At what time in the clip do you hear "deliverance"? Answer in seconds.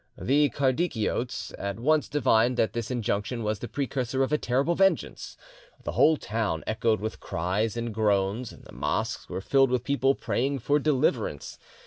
10.79-11.59